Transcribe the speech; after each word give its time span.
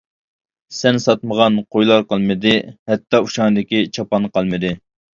سەن 0.77 0.97
ساتمىغان 1.03 1.59
قويلار 1.77 2.07
قالمىدى، 2.15 2.57
ھەتتا 2.93 3.23
ئۇچاڭدىكى 3.29 3.87
چاپان 4.01 4.31
قالمىدى. 4.37 4.79